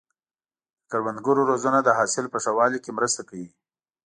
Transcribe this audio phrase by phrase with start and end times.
[0.79, 3.47] د کروندګرو روزنه د حاصل په ښه والي کې مرسته کوي.